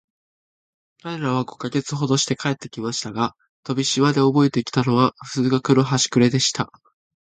[1.03, 6.71] 彼等は五ヵ月ほどして帰って来ましたが、飛島でおぼえて来たのは、数学のはしくれでした。